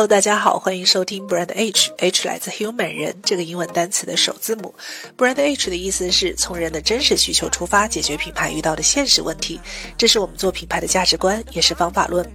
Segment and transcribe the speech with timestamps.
[0.00, 4.74] Hello，大家好，欢迎收听 Brand H，H 来自 Human 人这个英文单词的首字母。
[5.14, 9.60] Brand H 的意思是从人的真实需求出发，解决品牌遇到的现实问题。
[9.98, 12.26] 这是我们做品牌的价值观，也是方法论。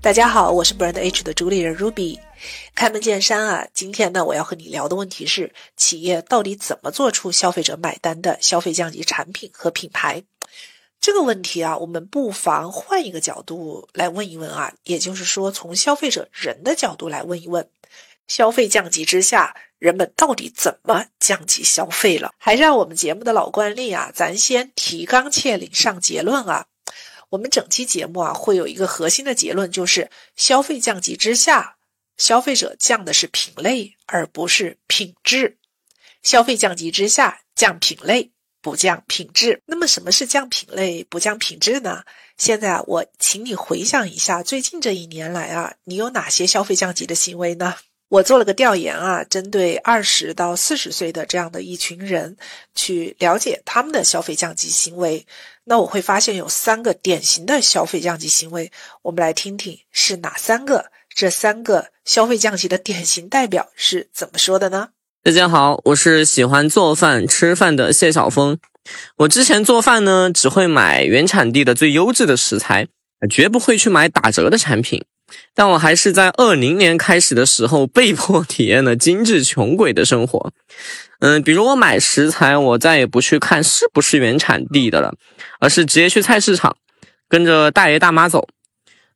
[0.00, 2.18] 大家好，我是 Brand H 的主理人 Ruby。
[2.74, 10.22] 开门见山啊，今天呢，我要和你聊的问题是，企业到底怎么做出消费者买单的消费降级产品和品牌？
[11.00, 17.68] 这个问题啊，我们不妨换一个角度来问一问啊，也就是说，从消费者人的角度来问一问：
[18.28, 22.32] 消费降级之下，人们到底怎么降级消费了？
[22.36, 26.66] 还是按我们节目的老惯例啊，咱先提纲挈领上结论啊。
[27.30, 31.76] 我们整期节目啊，会有一个核心的结论，就是消费降级之下，
[32.18, 35.56] 消费者降的是品类，而不是品质。
[36.22, 38.32] 消费降级之下，降品类。
[38.60, 42.02] 不降品质，那么什么是降品类不降品质呢？
[42.36, 47.74] 现在，我请你回想一下，最近这一年来啊，你有哪些消费降级的行为呢？
[48.08, 52.36] 我做了个调研啊，针对二十到四十岁的这样的一群人，
[52.74, 55.26] 去了解他们的消费降级行为。
[55.64, 60.90] 那我会发现有三个典型的消费降级行为，我们来听听是哪三个？
[61.12, 64.90] 这三个消费降级的典型代表是怎么说的呢？
[65.22, 68.56] 大家好，我是喜欢做饭吃饭的谢晓峰。
[69.18, 72.88] 我之前做饭呢，只会买原产地的最优质的食材，
[73.28, 75.04] 绝不会去买打折的产品。
[75.54, 80.54] 但我还是在二零年开始的时候，被迫体验了 精致穷鬼的生活。
[81.18, 85.12] 嗯，比如我买食材，我再也不去看是不是原产地的了，
[85.60, 86.74] 而是直接去菜市场，
[87.28, 88.48] 跟着大爷大妈走。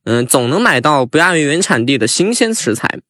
[0.05, 3.00] 嗯，总能买到不亚于原产地的新鲜食材。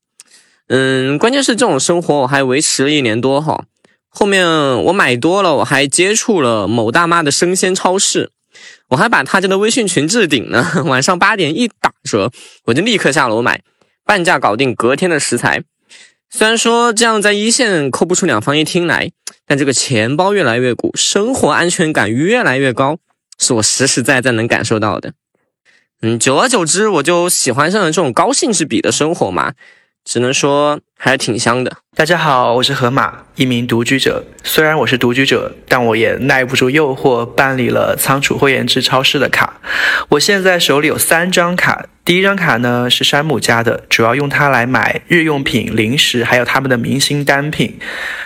[0.69, 3.65] 嗯，关键是这种生活我还维持了一年多哈，
[4.09, 4.49] 后面
[4.85, 8.31] 我买多了，我还接触了某大妈的生鲜超市，
[8.89, 12.31] 我还把他家的微信群置顶呢， 晚上八点一打折，
[12.65, 13.63] 我就立刻下楼买，
[14.05, 15.63] 半价搞定隔天的食材。
[16.31, 19.13] 虽然说这样在一线扣不出两房一厅来，
[19.47, 22.97] 但这个钱包越来越鼓，生活安全感越来越高，
[23.39, 25.13] 是我实实在在能感受到的。
[26.01, 29.53] 嗯，久而久之，我就喜欢上了这种高性质比的生活嘛。
[30.05, 31.73] 只能说还挺香的。
[31.97, 34.23] 大家好，我是河马，一名独居者。
[34.43, 39.61] 虽然我是独居者，但我也耐不住诱惑，办理了仓储会员制超市的卡。
[40.11, 47.79] 我现在手里有三张卡，第一张卡呢是山姆家的，主要用它来买日用品、零食，还有他们的明星单品。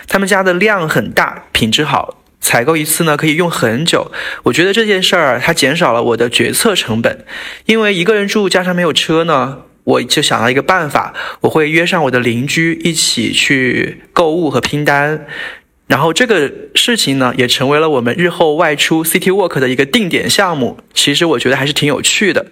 [0.07, 4.11] 他们家的量很大，品质好，采购一次呢可以用很久。
[4.43, 7.23] 我觉得这件事儿它减少了我的决策成本，
[7.67, 9.59] 因为一个人住加上没有车呢。
[9.89, 15.25] 我就想到一个办法，我会约上我的邻居一起去购物和拼单。
[15.87, 20.77] 然后这个事情呢，也成为了我们日后外出 City Walk 的一个定点项目。
[20.93, 22.45] 其实我觉得还是挺有趣的。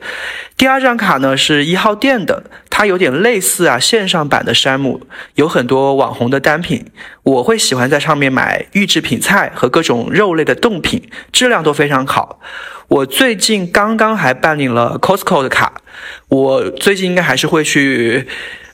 [0.58, 2.46] 第二张卡呢是一号店的，
[2.78, 5.02] 它有点类似啊线上版的山姆，
[5.34, 6.86] 有很多网红的单品。
[7.24, 12.40] 我会喜欢在上面买预制品菜和各种肉类的冻品，质量都非常好。
[12.88, 15.82] 我最近刚刚还办理了 Costco 的卡，
[16.28, 18.28] 我最近应该还是会去，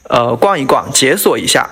[0.09, 1.69] 呃逛一逛，解锁一下。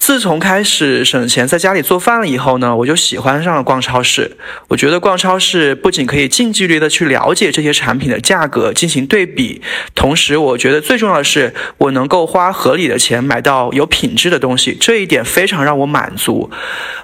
[0.00, 4.36] 自从开始省钱在家里做饭了以后呢，我就喜欢上了逛超市。
[4.68, 9.60] 我觉得逛超市不仅可以近距离的去了解这些产品的价格进行对比，
[9.94, 16.50] 同时我觉得最重要的是我能够花合理的钱买到有品质的东西，这一点非常让我满足。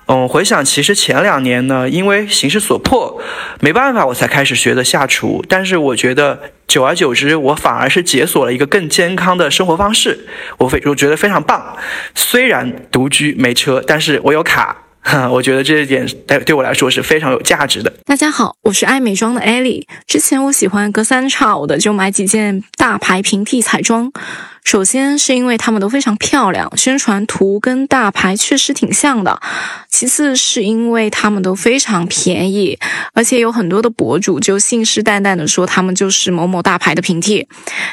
[0.07, 3.21] 嗯，回想其实前两年呢，因为形势所迫，
[3.61, 6.41] 没办法我才开始学的下厨，但是我觉得。
[6.67, 10.27] 久而久之，我反而是解锁了一个更健康的生活方式，
[10.59, 11.77] 我非我觉得非常棒。
[12.15, 14.77] 虽然独居没车，但是我有卡，
[15.31, 17.93] 我觉得这一点对对我来说是非常有价值的。
[18.05, 19.87] 大家好，我是爱美妆的艾莉。
[20.07, 24.13] 之前我喜欢隔三差五的就买几件大牌平替彩妆。
[24.67, 29.41] 首先是因为它们都非常漂亮，宣传图跟大牌确实挺像的。
[29.89, 32.77] 其次是因为它们都非常便宜，
[33.15, 37.47] 而且有很多的博主就信誓旦旦的说他们就是某某大牌的平替。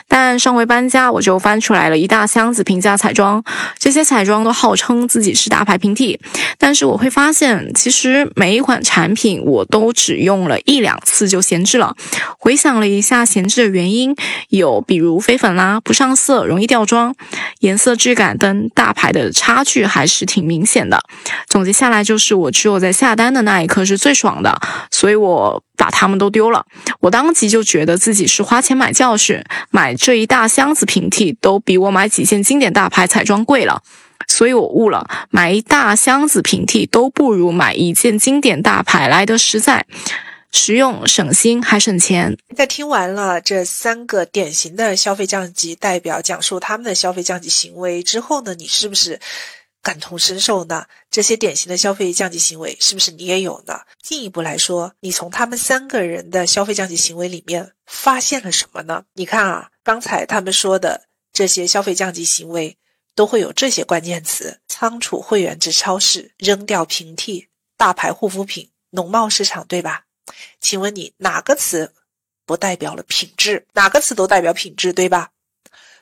[0.07, 3.43] 但上回搬家，我就翻出来了一大箱子平价彩妆，
[3.77, 6.19] 这些彩妆都号称自己是大牌平替，
[6.57, 11.95] 但是我会发现，其实每一款产品我都只用了一两次就闲置了。
[12.39, 14.15] 回想了一下闲置的原因，
[14.49, 16.62] 有比如飞粉啦，不上色，容易。
[16.67, 17.15] 吊装，
[17.59, 21.01] 颜色质感跟大牌的差距还是挺明显的。
[21.47, 24.59] 总结下来就是，我只有在下单的那一刻是最爽的，
[24.91, 26.65] 所以我把它们都丢了。
[26.99, 33.81] 我当即就觉得自己是花钱买教训，买这一大箱子平替都比我买几件经典大牌彩妆贵了，
[34.27, 39.85] 所以我悟了，买一大箱子平替都不如买一件经典大牌来的实在。
[40.53, 42.37] 实用、省心还省钱。
[42.55, 49.19] 在听完了这三个典型的消费降级代表讲述他们的消费降级行为之后呢，你是不是
[49.81, 50.85] 感同身受呢？
[51.11, 53.81] 这些典型的消费降级行为是不是你也有呢？
[54.01, 59.03] 进一步来说，你从他们三个人的消费降级行为里面发现了什么呢？
[59.13, 61.03] 你看啊，刚才他们说的
[61.33, 62.77] 这些消费降级行为。
[63.15, 67.47] 都会有这些关键词：仓储会员制超市、扔掉平替、
[67.77, 70.05] 大牌护肤品、农贸市场，对吧？
[70.59, 71.93] 请问你哪个词
[72.45, 73.65] 不代表了品质？
[73.73, 75.29] 哪个词都代表品质，对吧？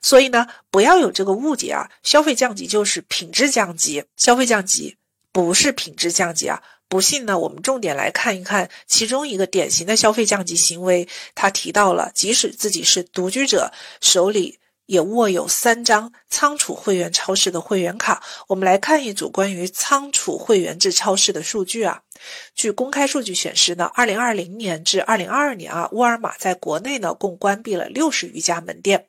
[0.01, 1.89] 所以呢，不要有这个误解啊！
[2.03, 4.97] 消费降级就是品质降级，消费降级
[5.31, 6.61] 不是品质降级啊！
[6.87, 14.59] 不信呢，我们重点来看一看其中一个典型的消费降级行为，他提到了，即使自己是独居者，手里。
[14.87, 18.21] 也握有三张仓储会员超市的会员卡。
[18.47, 22.01] 我们来看一组关于仓储会员制超市的数据啊。
[22.55, 29.07] 据公开数据显示呢，二零二零年至二零二二年啊，沃尔玛在国内呢共关闭了六十余家门店。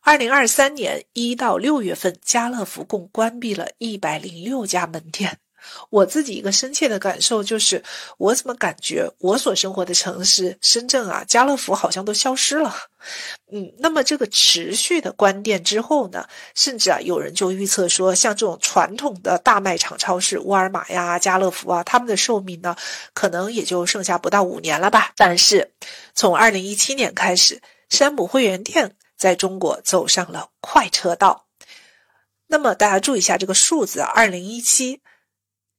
[0.00, 5.38] 二零二三年一到六月份，家乐福共关闭了一百零六家门店。
[5.90, 7.82] 我自己一个深切的感受就是，
[8.18, 12.74] 我怎么感觉我所生活的城市深圳啊，家乐福好像都消失了。
[13.52, 22.74] 嗯，那么这个持续的关店之后呢，甚至啊，有人就预测说，像这种传统的大卖场超市，沃尔玛呀、家乐福啊，他们的寿命呢，
[23.12, 25.12] 可能也就剩下不到五年了吧。
[25.16, 25.70] 但是，
[26.14, 31.44] 从二零一七年开始，山姆会员店在中国走上了快车道。
[32.46, 35.02] 那么大家注意一下这个数字啊，二零一七。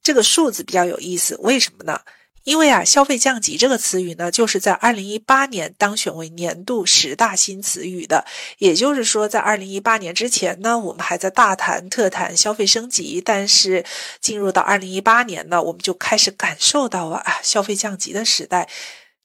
[0.05, 1.99] 这个数字比较有意思，为什么呢？
[2.43, 8.23] 因为啊，消费降级这个词语呢，就是在二零一八年当选为年度十大新词语的。
[8.59, 13.83] 也就是说，在二零一八年之前呢，我们还在大谈特谈消费升级，但是
[14.21, 18.69] 进入到二零一八年呢，我们就开始感受到了啊，消费降级的时代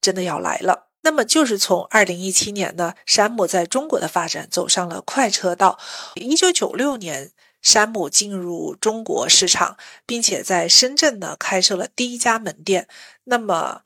[0.00, 0.86] 真的要来了。
[1.02, 5.78] 那么，就是从二零一七年呢，山姆在中国的发展走上了快车道。
[6.14, 7.32] 一九九六年。
[7.62, 9.76] 山姆进入中国市场，
[10.06, 12.88] 并且在深圳呢开设了第一家门店。
[13.24, 13.82] 那么，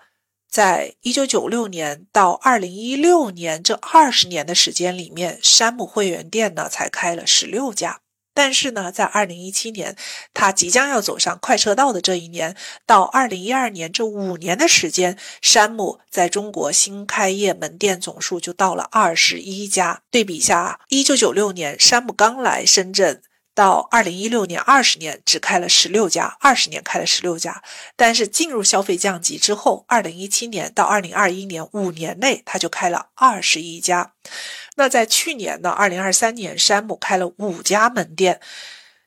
[0.49, 8.01] 在一九九六年到二零一六年这二十年的时间里面，山姆会员店呢才开了十六家。
[8.37, 9.97] 但是呢，在二零一七年，
[10.33, 20.03] 他即将要走上快车道的这一年，到二零一二年这五年的时间，山姆在中国新开业门店总数就到了二十一家。
[20.11, 23.23] 对比一下，一九九六年山姆刚来深圳。
[23.55, 27.63] 到二零一六年，二十年只开了十六家，二十年开了十六家。
[27.95, 34.13] 但是进入消费降级之后，二零一七年到二零二一年五年内，他就开了二十一家。
[34.77, 38.41] 那在去年呢，二零二三年，山姆开了五家门店，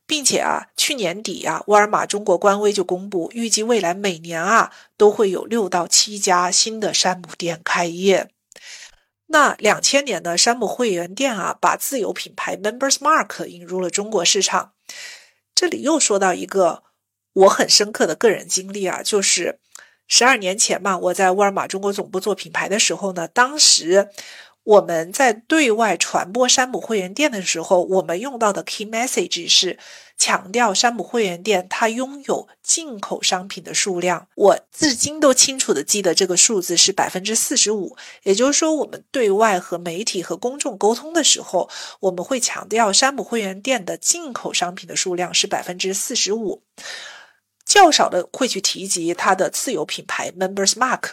[0.06, 8.30] 并且啊，去年底啊，沃尔玛中国官微就公布，预计未来每年啊，都会有六到七家新的山姆店开业。
[9.28, 14.74] 那两千年呢，山姆会员店啊，把自有品牌 Members Mark 引入了中国市场。
[15.56, 16.84] 这里又说到一个
[17.34, 19.60] 我很深刻的个人经历啊，就是
[20.08, 24.10] 十二年前嘛，我在沃尔玛中国总部做品牌的时候呢，当时。
[24.68, 29.80] 我们在对外传播山姆会员店的时候，我们用到的 key message 是
[30.18, 34.28] 强调山姆会员店它拥有进口商品的数量。
[34.36, 37.95] 我至今都清楚的记得这个数字是百分之四十五。
[38.24, 41.69] 也就是说，我们对外和媒体和公众沟通的时候，
[42.02, 46.64] 我们会强调山姆会员店的进口商品的数量是百分之四十五，
[47.64, 51.12] 较少的会去提及它的自有品牌 Members Mark。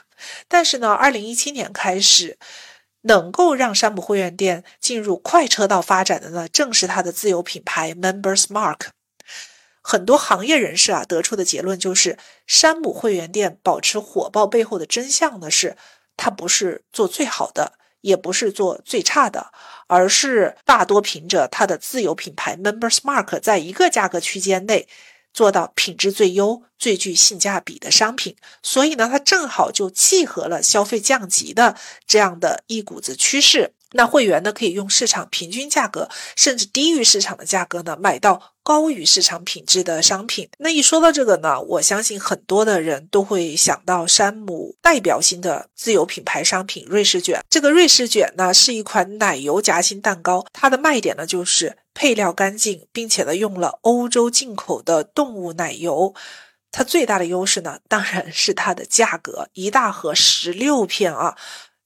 [0.48, 2.36] 但是呢，二零一七年开始。
[3.04, 8.88] 能够让山姆会员店进入快车道发展的呢，正是它的自有品牌 Members Mark。
[9.82, 15.76] 很多行业人士啊得出的结论就是，山姆会员店保持火爆背后的真相呢是，
[16.16, 19.52] 它不是做最好的，也不是做最差的，
[19.86, 24.88] 而是大多凭着它的自有品牌 Members Mark 在一个价格区间内。
[25.34, 31.76] 做到品质最优、最具性价比的商品，所以呢，它正好就契合了消费降级的
[32.06, 33.74] 这样的一股子趋势。
[33.96, 40.48] 那会员呢，可以用市场平均价格，甚至低于市场的价格呢，买到高于市场品质的商品。
[40.58, 47.40] 那一说到这个呢，我相信很多的人都会想到山姆代表性的自有品牌商品瑞士卷。
[47.48, 56.14] 这个瑞士卷呢，是一款奶油夹心蛋糕，它的卖点呢就是配料干净，并且呢用了欧洲进口的动物奶油。
[56.72, 61.36] 它最大的优势呢，当然是它的价格，一大盒十六片啊。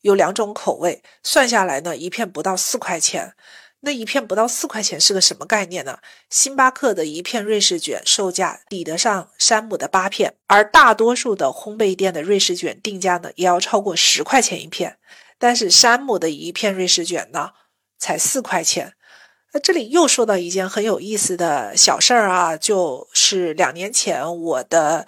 [0.02, 3.34] 有两种口味，算下来呢，一片不到四块钱。
[3.80, 5.98] 那一片不到四块钱是个什么概念呢？
[6.28, 14.98] 星巴克的一片瑞士卷售价抵得上山姆的八片，而大多数的烘焙店的瑞士卷定价呢，也要超过十块钱一片。
[15.38, 17.50] 但是山姆的一片瑞士卷呢，
[17.98, 18.94] 才四块钱。
[19.52, 25.06] 那这里又说到一件很有意思的小事儿啊，就是两年前我的。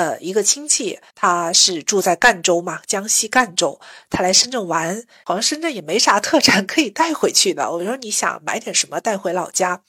[0.00, 3.78] 呃，一个亲戚，他是住在赣州嘛，江西赣州，
[4.08, 7.70] 他来深圳玩，好像深圳也没啥特产可以带回去的。
[7.70, 9.82] 我说你想买点什么带回老家？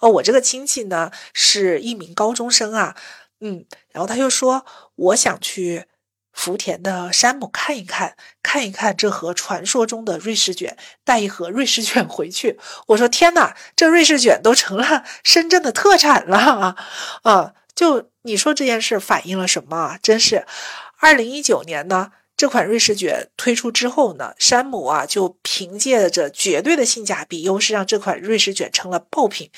[0.00, 2.96] 哦，我这个亲戚呢是一名高中生啊，
[3.40, 5.84] 嗯，然后他就说我想去
[6.32, 12.58] 福田的山姆看一看，看一看这盒传说中的瑞士卷，带一盒瑞士卷回去。
[12.86, 16.76] 我说天哪，这瑞士卷都成了深圳的特产了啊！
[17.24, 17.52] 啊。
[17.78, 19.98] 就你说这件事反映了什么啊？
[20.02, 20.44] 真是，
[20.98, 29.52] 二零一九年呢，这款瑞士卷推出之后呢，山姆啊就凭借着绝对的性价比优势，让这款瑞士卷成了爆品。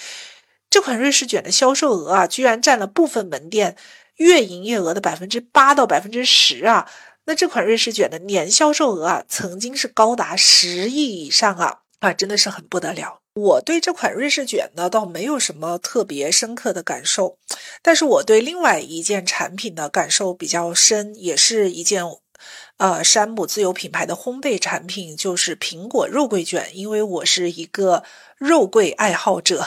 [0.68, 3.78] 这款瑞士卷的销售额啊，居然占了部分门店
[4.16, 6.86] 月营业额的百分之八到百分之十啊！
[7.24, 11.78] 那这款瑞士卷的年销售额啊，曾经是高达十亿以上啊！
[12.00, 13.19] 啊，真的是很不得了。
[13.32, 17.38] 我对这款瑞士卷呢，倒没有什么特别深刻的感受，
[17.80, 22.04] 但是我对另外一件产品的感受比较深，也是一件，
[22.78, 26.70] 呃，山姆自有品牌的烘焙产品，就是苹果肉桂卷。
[26.74, 28.02] 因为我是一个
[28.36, 29.64] 肉桂爱好者，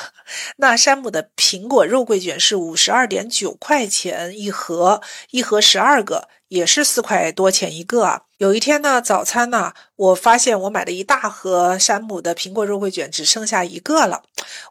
[0.58, 5.02] 那山姆的苹果肉桂卷是五十二点九块钱一盒，
[5.32, 6.28] 一盒十二个。
[6.54, 8.22] 也是四块多钱一个啊！
[8.38, 14.22] 有一天呢，早餐呢，我发现我买的一大盒山姆的苹果肉桂卷只剩下一个了。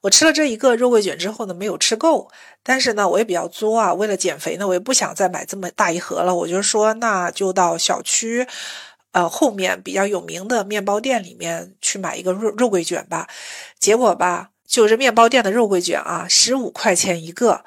[0.02, 2.30] 我吃了这一个肉桂卷之后呢，没有吃够。
[2.62, 6.32] 但是呢，我也比较作啊，为了减肥呢，我也不想再买这么大一盒了。
[6.32, 8.46] 我就说，那就到小区，
[9.10, 13.26] 呃，后面比较有名的面包店里面去买一个肉肉桂卷吧。
[13.80, 17.64] 结果吧，就是面包店的肉桂卷啊，十五块钱一个。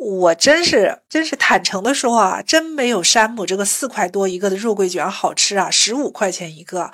[0.00, 6.90] 我真是真是坦诚的说啊，真没有山姆这个四块多一个的肉桂卷好吃啊，十五块钱一个。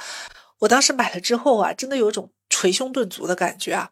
[0.59, 3.91] 我当时买了之后啊，真的有种捶胸顿足的感觉啊。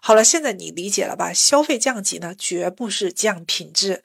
[0.00, 1.30] 好了，现在你理解了吧？
[1.30, 4.02] 消费降级呢，绝不是降品质。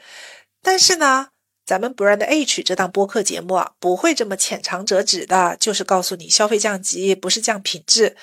[0.61, 1.29] 但是呢，
[1.65, 8.17] 咱们 Brand H 这档播客节目啊，不会这么浅尝辄止的，就是告诉你消费降级不是降品质，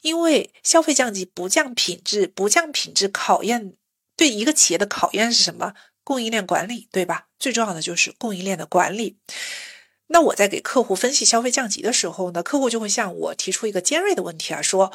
[0.00, 3.74] 因为消费降级不降品质，不降品质考验。
[4.16, 5.74] 对一个企业的考验是什么？
[6.02, 7.26] 供应链管理，对吧？
[7.38, 9.18] 最重要的就是供应链的管理。
[10.06, 14.92] 那我在给客户分析消费降级的时候呢，客户就会向我提出一个尖锐的问题啊，说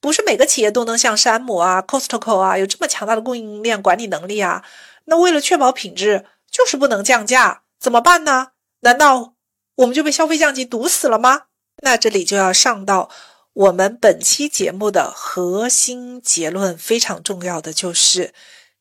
[0.00, 4.64] 不是每个企业都能像山姆啊、Costco 啊有这么强大的供应链管理能力啊。
[5.06, 8.52] 那为了确保品质，就是不能降价，怎么办呢？
[8.80, 9.34] 难道
[9.74, 11.46] 我们就被消费降级堵死了吗？
[11.82, 13.10] 那这里就要上到。
[13.54, 18.32] 我们本期节目的核心结论非常重要的就是，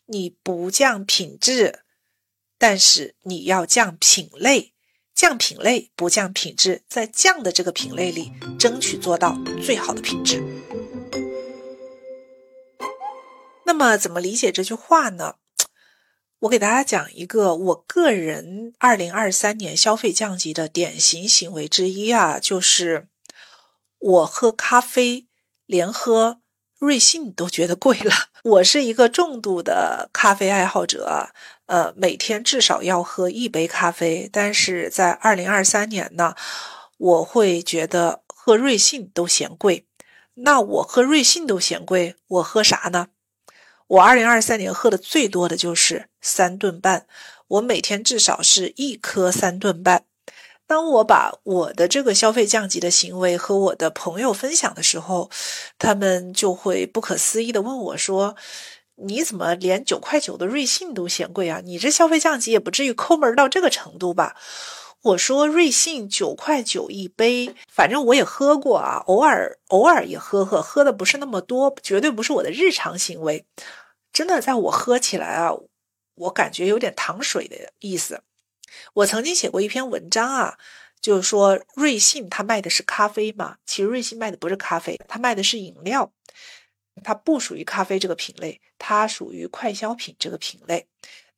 [0.05, 1.81] 你不降品质，
[2.57, 4.73] 但是你要降品类，
[5.13, 10.41] 降品类不降品质，在降的这个品类里争取做到最好的品质。
[13.65, 15.35] 那么怎么理解这句话呢？
[16.39, 23.09] 我给大家讲一个我个人二零二三年消费降级的典型行为之一啊，就是。
[24.01, 25.27] 我喝咖啡，
[25.67, 26.41] 连喝
[26.79, 28.11] 瑞幸都觉得贵了。
[28.43, 31.29] 我是一个重度的咖啡爱好者，
[31.67, 34.27] 呃，每天至少要喝一杯咖啡。
[34.33, 36.33] 但是在二零二三年呢，
[36.97, 39.85] 我会觉得喝瑞幸都嫌贵。
[40.33, 43.09] 那我喝瑞幸都嫌贵，我喝啥呢？
[43.85, 47.05] 我二零二三年喝的最多的就是三顿半，
[47.47, 50.05] 我每天至少是一颗三顿半。
[50.71, 55.29] 当我把我的这个消费降级的行为和我的朋友分享的时候，
[55.77, 58.37] 他们就会不可思议的问我说
[58.95, 61.59] ：“你怎么连九块九的瑞幸都嫌贵啊？
[61.65, 64.37] 你这消费降级也不至于抠门到这个程度吧？”
[65.03, 73.45] 我说：“瑞幸九块九一杯，反正我也喝过啊，偶尔偶尔也喝喝，喝的不是那么多，绝对不是我的日常行为。
[74.13, 75.51] 真的，在我喝起来啊，
[76.15, 78.21] 我感觉有点糖水的意思。”
[78.93, 80.57] 我曾经写过一篇文章啊，
[81.01, 86.11] 就是说瑞幸它卖的是咖啡嘛，其实瑞幸卖的不是咖啡，它卖的是饮料，
[87.03, 90.87] 它不属于咖啡这个品类，它属于快消品这个品类。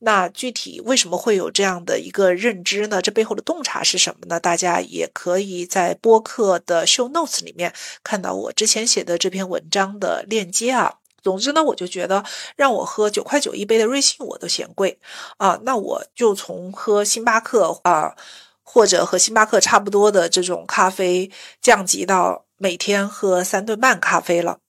[0.05, 3.01] 那具体为什么会有这样的一个认知呢？
[3.01, 4.37] 这背后的洞察是什么呢？
[4.37, 7.73] 大家也可以在播客的 show notes 里面
[8.03, 10.95] 看到我之前写的这篇文章的链接啊。
[11.23, 12.23] 总之呢，我就觉得
[12.55, 14.99] 让我喝九块九一杯的瑞幸我都嫌贵
[15.37, 18.15] 啊，那我就从喝星巴克啊，
[18.61, 24.59] 或者和星巴克差不多的这种咖啡降级到每天喝三顿半咖啡了。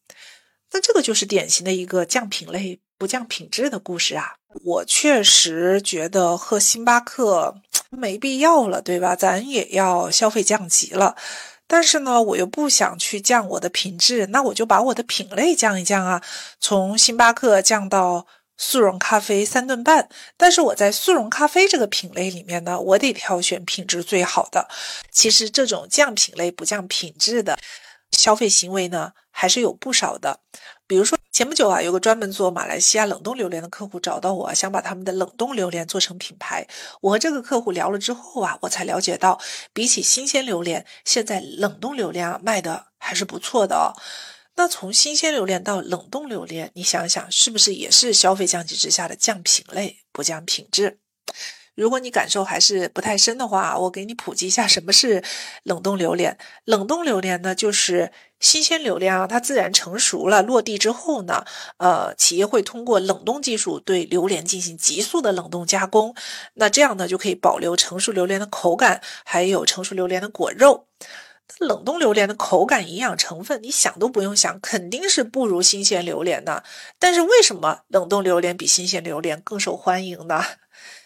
[0.73, 4.35] 那这个就是典型的一个降品类不降品质的故事啊！
[4.65, 7.57] 我确实觉得喝星巴克
[7.91, 9.15] 没必要了，对吧？
[9.15, 11.17] 咱也要消费降级了，
[11.75, 16.23] 但是呢，我又不想去降我的品质，那我就把我的品类降一降啊，
[16.61, 18.29] 从星巴克降到。
[18.57, 24.69] 速溶咖啡三顿半，但是我在速溶咖啡这个品类里面呢，我得挑选品质最好的。
[25.11, 27.59] 其实这种降品类不降品质的
[28.15, 30.41] 消费行为呢，还是有不少的。
[30.87, 36.67] 比如说前不久啊，有个专门做马来西亚冷冻榴莲的客户找到我，想把他们的冷冻榴莲做成品牌。
[37.01, 39.41] 我和这个客户聊了之后啊，我才了解到，
[39.73, 43.93] 比起新鲜榴莲，现在冷冻榴莲啊卖的还是不错的哦。
[44.57, 51.01] 那从新鲜榴莲到冷冻榴莲，你想想是不是也是消费降级之下的降品类不降品质？
[51.75, 55.23] 如果你感受还是不太深的话，我给你普及一下什么是
[55.63, 56.39] 冷冻榴莲。
[56.65, 61.45] 冷冻榴莲呢，就是新鲜榴莲啊，它自然成熟了落地之后呢，
[61.79, 66.15] 呃，企业会通过冷冻技术对榴莲进行急速的冷冻加工，
[66.55, 70.87] 那这样呢就可以保留成熟榴莲的口感，还有成熟榴莲的果肉。
[71.59, 76.65] 冷冻榴莲的口感、营养成分，你想都不用想，肯定是不如新鲜榴莲的。
[76.99, 80.43] 但是为什么冷冻榴莲比新鲜榴莲更受欢迎呢？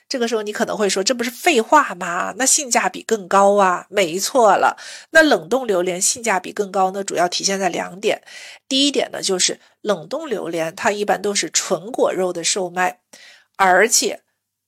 [0.09, 2.35] 这个时候你可能会说，这不是废话吗？
[2.39, 3.87] 那性价比更高啊！
[3.91, 4.79] 没错了，
[5.11, 8.23] 那冷冻榴莲性价比更高呢，主要体现在两点。
[8.67, 13.01] 第一点呢，就是冷冻榴莲它一般都是纯果肉的售卖，
[13.57, 14.23] 而且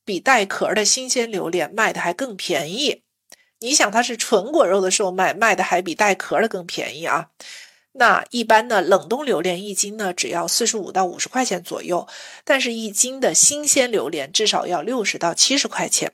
[0.04, 3.02] 比带壳的新鲜榴莲卖的还更便宜。
[3.60, 7.28] 你想它是纯果肉的售卖，卖的还比带壳的更便宜啊？
[7.92, 12.06] 那一般呢，冷冻榴莲一斤呢只要四十五到五十块钱左右，
[12.44, 16.12] 但是一斤的新鲜榴莲至少要六十到七十块钱。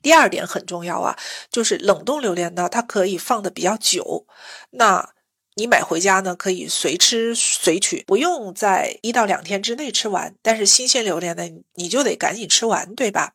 [0.00, 1.18] 第二点很重要啊，
[1.50, 4.26] 就是冷冻榴莲呢，它可以放的比较久。
[4.70, 5.10] 那
[5.58, 10.32] 你买回家呢，可以随吃随取，不用在一到两天之内吃完。
[10.40, 11.42] 但是新鲜榴莲呢，
[11.74, 13.32] 你就得赶紧吃完，对吧？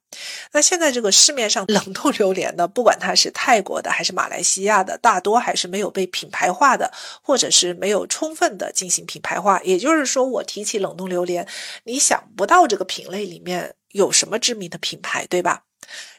[0.54, 6.90] 那现在这个市面上冷冻榴莲呢，不管它是泰国的还是马来西亚的，大多还是没有被品牌化的，
[7.22, 9.62] 或者是没有充分的进行品牌化。
[9.64, 11.46] 也就是说，我提起冷冻榴莲，
[11.84, 15.64] 你想不到这个品类里面有什么知名的品牌，对吧？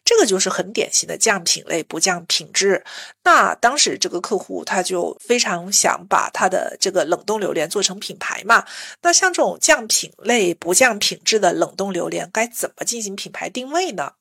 [0.04, 2.84] 这个就是很典型的降品类不降品质。
[3.22, 8.64] 那当时这个客户他就非常想把他的这个冷冻榴莲做成品牌嘛。
[9.02, 14.12] 那像这种降品类不降品质的冷冻榴莲，该怎么进行品牌定位呢？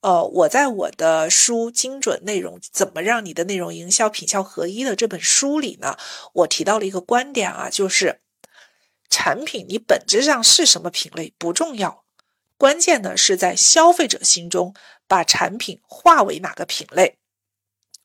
[0.00, 5.96] 呃，我在我的书《精准内容：怎么让你的内容营销品效合一》的这本书里呢，
[6.32, 8.20] 我提到了一个观点啊，就是
[9.10, 12.04] 产品你本质上是什么品类不重要。
[12.58, 14.74] 关键呢是在消费者心中
[15.06, 17.16] 把产品划为哪个品类。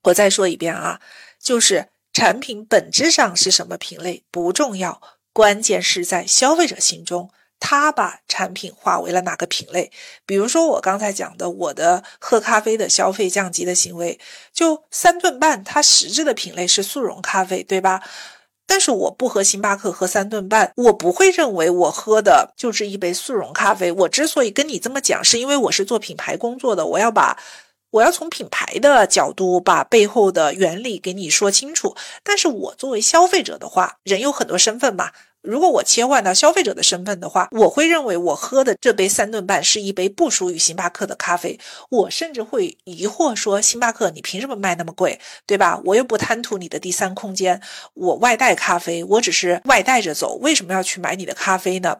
[0.03, 1.01] 我再说一遍啊，
[1.39, 5.01] 就是产品本质上是什么品类不重要，
[5.33, 9.91] 关键是在消费者心中他把产品划为了哪个品类。
[10.25, 14.19] 比如说我刚才讲的我的喝咖啡的消费降级的行为，
[14.53, 18.03] 就三顿半，它实质的品类是速溶咖啡，对吧？
[18.65, 23.91] 但是我不喝星巴克，喝三顿半，我不会认为我喝的就是一杯速溶咖啡。
[23.91, 27.37] 我之所以跟你这么讲，是因为我是做品牌工作的，我要把
[27.91, 31.95] 我要从品牌的角度把背后的原理给你说清楚。
[32.23, 35.11] 但是我作为消费者的话，人有很多身份嘛。
[35.43, 41.59] 如果我切换到消费者的身份的话，我会认为我喝的这杯三顿半是一杯不属于星巴克的咖啡。
[41.89, 45.81] 我甚至会疑惑说：星巴克，你凭什么卖那么贵，对吧？
[45.83, 47.61] 我又不贪图你的第三空间，
[47.93, 51.97] 我外带咖啡，我只是外带着走，为什么要去买你的咖啡呢？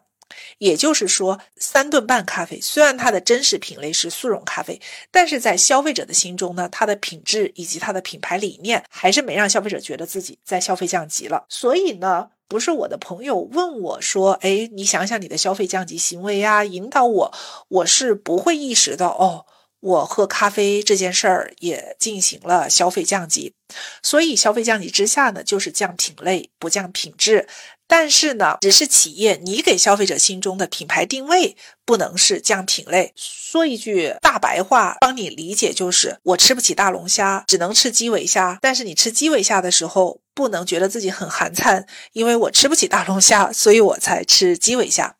[0.60, 4.80] 也就是说，三顿半咖啡虽然它的真实品类是速溶咖啡，
[5.12, 11.44] 但是在消费者的心中呢，它的品质以及它的品牌理念还是没让消费者觉得自己在消费降级了。
[11.50, 12.30] 所以呢。
[12.54, 17.34] 不是我的朋友问我说：“哎，你想想你的消费降级行为呀，引导我，
[17.68, 19.48] 我是不会意识到哦，
[19.80, 23.56] 我喝咖啡这件事儿也进行了消费降级。
[24.04, 27.48] 所以消费降级之下呢，就是降品类不降品质。
[27.88, 33.14] 但是呢，只是企业你给消费者心中的品牌定位不能是降品类。
[33.16, 38.58] 说一句大白话，帮你理解就是：我吃不起大龙虾，只能吃基围虾。
[38.62, 45.16] 但是你吃基围虾的时候。”不能觉得自己很寒碜，因为我吃不起大龙虾，所以我才吃基围虾。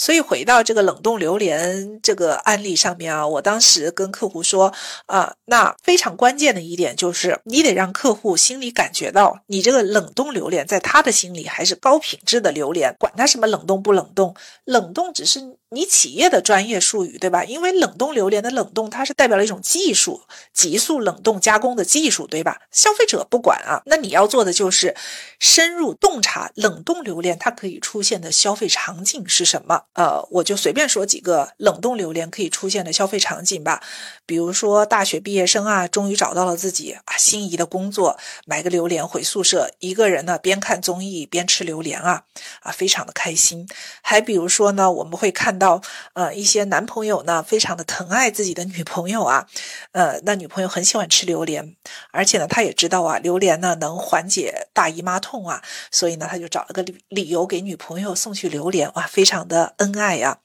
[0.00, 4.72] 所以回到这个冷冻榴莲这个案例上面啊，我当时跟客户说
[5.04, 14.34] 啊，那非常关键的一点就是，你得让客户心里感觉到，你这个冷冻榴莲在他的心里还是高品质的榴莲，管它什么冷冻不冷冻，
[14.64, 17.44] 冷冻只是你企业的专业术语，对吧？
[17.44, 22.62] 因为冷冻榴莲的冷冻，它是代表了一种技术，急速冷冻加工的技术，对吧？
[22.72, 24.96] 消费者不管啊，那你要做的就是
[25.38, 29.82] 深入洞察冷冻榴莲它可以出现的消费场景是什么。
[29.94, 33.80] 呃，我就随便说几个冷冻榴莲可以出现的消费场景吧。
[34.26, 42.24] 比如说大学毕业生啊，终于找到了自己啊心仪的工作，买个榴莲回宿舍，一个人呢边看综艺边吃榴莲啊，
[42.62, 43.68] 啊，非常的开心。
[44.02, 45.59] 还比如说呢，我们会看。
[45.60, 45.80] 到
[46.14, 49.46] 呃一些男朋友呢，非常的疼爱自己的女朋友啊，
[49.92, 51.76] 呃，那女朋友很喜欢吃榴莲，
[52.10, 60.38] 而且呢，他也知道啊，榴莲呢能缓解大姨妈痛啊，所以呢，他就找了个理理由给女朋友送去榴莲，哇，非常的恩爱呀。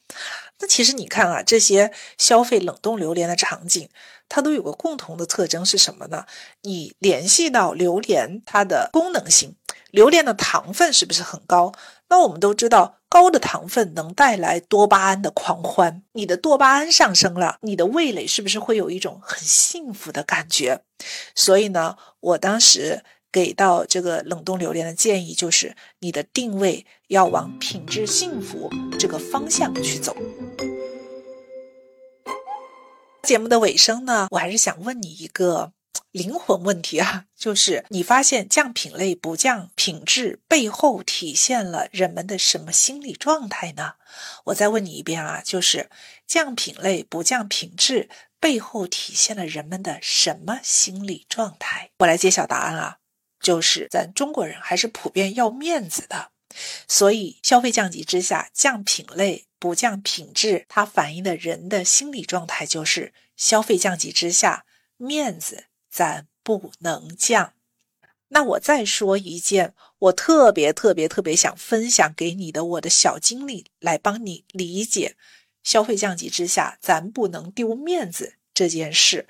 [0.60, 3.90] 那其实你看啊，这些消费冷冻榴莲的场景，
[4.30, 6.26] 它都有个共同的特征是什么呢？
[6.62, 9.56] 你联系到榴莲它的功能性，
[9.92, 11.74] 榴莲的糖分是不是很高？
[12.08, 16.04] 那我们都知道，高的糖分能带来多巴胺的狂欢。
[16.12, 20.82] 你的多巴胺上升了，你的味蕾是不是会有一种很幸福的感觉？
[21.34, 30.14] 所以呢，我当时给到这个冷冻榴莲的建议就是，你的定位要往品质幸福这个方向去走。
[33.24, 35.72] 节目的尾声呢，我还是想问你一个。
[36.16, 43.96] 灵魂问题啊，就是你发现降品类不降品质背后体现了人们的什么心理状态呢？
[44.46, 45.90] 我再问你一遍啊，就是
[46.26, 48.08] 降品类不降品质
[48.40, 51.92] 背后体现了人们的什么心理状态？
[51.98, 53.00] 我来揭晓答案啊，
[53.42, 56.32] 就是咱中国人还是普遍要面子的，
[56.88, 64.64] 所以消费降级之下降品类不降品质，它反映的人的心理状态就是消费降级之下
[64.96, 65.66] 面子。
[65.96, 67.54] 咱不能降。
[68.28, 75.16] 那我再说一件我特别特别特别想分享给你的我的小经历，来帮你理解
[75.64, 79.30] 消费降级之下咱不能丢面子这件事。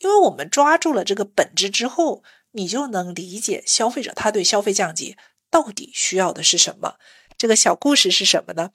[0.00, 5.16] 因为我们抓住了这个本质之后，你就能理解消费者他对消费降级
[5.50, 6.98] 到底需要的是什么。
[7.38, 8.72] 这个小故事是什么呢？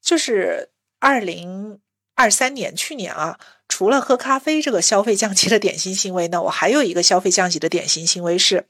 [0.00, 1.80] 就是二零
[2.16, 3.38] 二三年去年啊。
[3.68, 8.68] 除了喝咖啡这个消费降级的典型行为呢，我还有一个消费降级的典型行为是，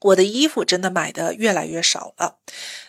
[0.00, 2.38] 我的衣服真的买的越来越少了。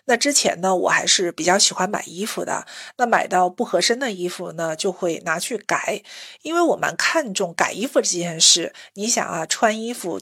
[0.05, 2.65] 那之前呢，我还是比较喜欢买衣服的。
[2.97, 6.01] 那买到不合身的衣服呢，就会拿去改，
[6.43, 8.73] 因为我蛮看重改衣服这件事。
[8.93, 10.21] 你想啊，穿衣服。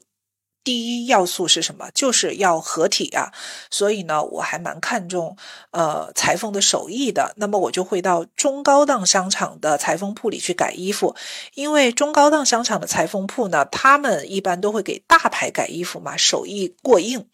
[0.65, 1.89] 第一要素是什么？
[1.93, 3.31] 就是要合体啊，
[3.69, 5.37] 所以呢，我还蛮看重
[5.71, 7.33] 呃裁缝的手艺的。
[7.37, 11.15] 那么我就会到中高档商场的裁缝铺里去改衣服，
[11.53, 17.27] 因为中高档商场的裁缝铺呢，他们一般都会给大牌改衣服嘛，手艺过硬。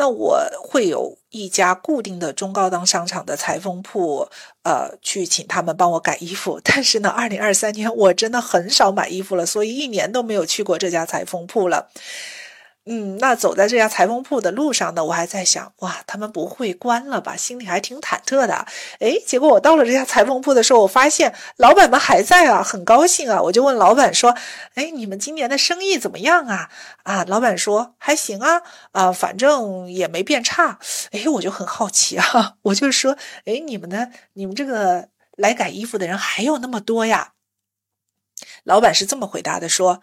[0.00, 4.26] 那我会有一家固定的中高档商场的裁缝铺，
[4.62, 6.58] 呃，去请他们帮我改衣服。
[6.64, 11.90] 但是呢，二零二三年我真的很少买衣服了，所以一年都没有去过这家裁缝铺了。
[12.92, 17.36] 嗯，那走在这家裁缝铺的路上呢，我还在想，哇，他们不会关了吧？
[17.36, 18.66] 心里还挺忐忑的。
[18.98, 23.40] 哎，结果我到了这家裁缝铺的时候，我发现老板们还在啊，很高兴啊。
[23.42, 24.36] 我就问老板说
[24.74, 26.68] ：“哎，你们今年的生意怎么样啊？”
[27.04, 30.80] 啊，老板说：“还行啊，啊，反正也没变差。”
[31.14, 37.34] 哎，我就很好奇啊，我就说：“哎，你们的，你们这个来改衣服的人还有那么多呀？”
[38.64, 40.02] 老板是这么回答的：“说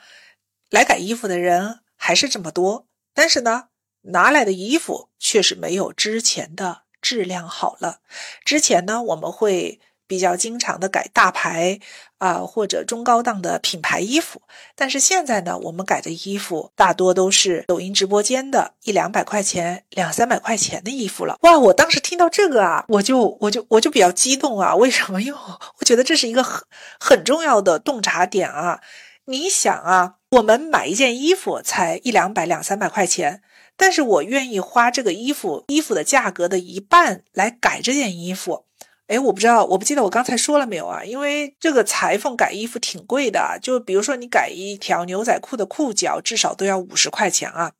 [0.69, 3.65] 来改衣服的人。”还是这么多，但是呢，
[4.03, 7.99] 拿来的衣服却是没有之前的质量好了。
[8.45, 11.81] 之前呢，我们会比较经常的改大牌
[12.17, 14.41] 啊或者中高档的品牌衣服，
[14.73, 21.38] 但是现在呢，我们改的衣服大多都是抖音直播间的一两百块钱、两三百块钱的衣服了。
[21.41, 24.73] 哇，我当时听到这个啊，我就我就我就比较激动啊。
[24.75, 25.21] 为什么？
[25.21, 25.38] 因为
[25.79, 26.63] 我觉得这是一个很
[26.99, 28.79] 很重要的洞察点啊。
[29.27, 30.15] 你想啊。
[30.31, 33.41] 我们买一件衣服才一两百两三百块钱，
[33.77, 38.65] 但是我愿意花这个衣服衣服的价格的一半来改这件衣服。
[39.07, 41.01] 哎，我不知道，我不记得我刚才说了没有啊？
[41.05, 47.71] 因为这个裁缝改衣服挺贵的，就比如说你改一条牛仔裤的裤脚，至少都要五十块钱啊。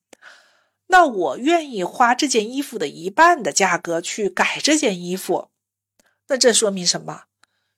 [0.88, 5.50] 那我愿意花这件衣服的一半的价格去改这件衣服，
[6.30, 7.24] 那这说明什么？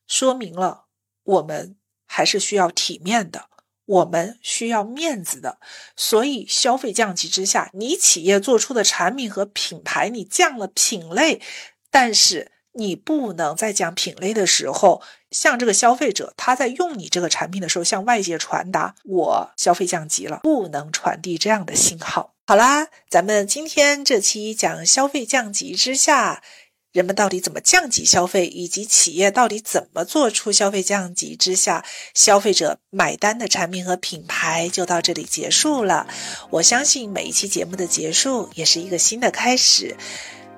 [0.06, 0.86] 说明了
[1.24, 3.50] 我们还是需要体面的。
[3.90, 5.58] 我们需要面子的，
[5.96, 11.42] 所以消费降级之下，你企业做出的产品和品牌，你降了品类，
[11.90, 22.36] 但是你不能在讲品类的时候，向这个消费者他在用你这个产品的时候，向外界传达我消费降级了，不能传递这样的信号。
[22.46, 26.44] 好啦，咱们今天这期讲消费降级之下。
[26.92, 36.08] 人们到底怎么降级消费，以及企业到底怎么做出消费降级之下消费者买单的产品和品牌，就到这里结束了。
[36.50, 39.96] 我相信每一期节目的结束也是一个新的开始。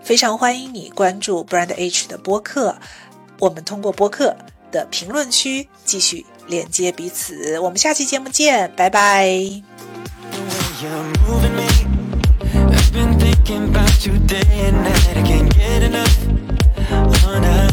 [0.04, 2.78] 非常欢迎你关注 Brand H 的播客，
[3.38, 4.36] 我们通过播客
[4.72, 7.60] 的评论区继续连接彼此。
[7.60, 9.62] 我们下期节目见，拜拜。
[12.92, 15.18] been thinking about you day and night.
[15.18, 16.28] I can't get enough.
[16.90, 17.72] Oh, nah.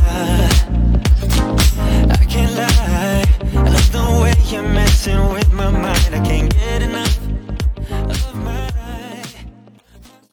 [2.13, 3.25] I can't lie.
[3.55, 6.15] I love the way you're messing with my mind.
[6.15, 7.18] I can't get enough.